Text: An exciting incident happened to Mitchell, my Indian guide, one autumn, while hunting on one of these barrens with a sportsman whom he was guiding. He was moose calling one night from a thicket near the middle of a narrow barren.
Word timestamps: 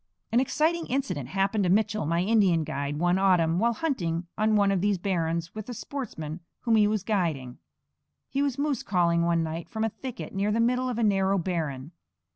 An 0.31 0.39
exciting 0.39 0.87
incident 0.87 1.29
happened 1.29 1.63
to 1.63 1.69
Mitchell, 1.69 2.07
my 2.07 2.21
Indian 2.23 2.63
guide, 2.63 2.97
one 2.97 3.19
autumn, 3.19 3.59
while 3.59 3.73
hunting 3.73 4.25
on 4.35 4.55
one 4.55 4.71
of 4.71 4.81
these 4.81 4.97
barrens 4.97 5.53
with 5.53 5.69
a 5.69 5.75
sportsman 5.75 6.39
whom 6.61 6.75
he 6.75 6.87
was 6.87 7.03
guiding. 7.03 7.59
He 8.27 8.41
was 8.41 8.57
moose 8.57 8.81
calling 8.81 9.21
one 9.21 9.43
night 9.43 9.69
from 9.69 9.83
a 9.83 9.89
thicket 9.89 10.33
near 10.33 10.51
the 10.51 10.59
middle 10.59 10.89
of 10.89 10.97
a 10.97 11.03
narrow 11.03 11.37
barren. 11.37 11.91